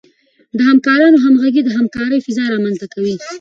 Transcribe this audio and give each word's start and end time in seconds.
د 0.57 0.59
همکارانو 0.69 1.17
همغږي 1.25 1.61
د 1.63 1.69
همکارۍ 1.77 2.19
فضا 2.25 2.43
رامنځته 2.53 2.87
کوي. 2.93 3.15